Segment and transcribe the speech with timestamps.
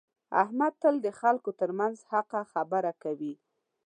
[0.41, 3.33] احمد تل د خلکو ترمنځ حقه خبره کوي.